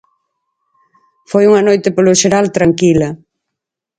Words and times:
Foi 1.31 1.43
unha 1.49 1.65
noite 1.67 1.89
polo 1.95 2.17
xeral 2.21 2.45
tranquila. 2.57 3.09